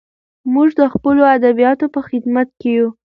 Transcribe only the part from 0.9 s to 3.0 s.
خپلو ادیبانو په خدمت کې یو.